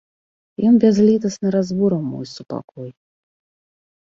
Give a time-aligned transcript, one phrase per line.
[0.69, 2.89] Ён бязлітасна разбурыў мой супакой.